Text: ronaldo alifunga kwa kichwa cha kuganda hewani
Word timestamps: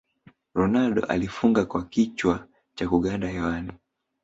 ronaldo 0.55 1.01
alifunga 1.05 1.65
kwa 1.65 1.83
kichwa 1.85 2.47
cha 2.75 2.89
kuganda 2.89 3.27
hewani 3.29 3.71